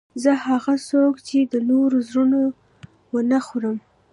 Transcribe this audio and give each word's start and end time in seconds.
زه 0.23 0.31
هڅه 0.43 0.75
کوم، 0.87 1.13
چي 1.27 1.37
د 1.53 1.55
نورو 1.69 1.97
زړونه 2.09 2.39
و 3.13 3.15
نه 3.31 3.39
خورم. 3.45 3.77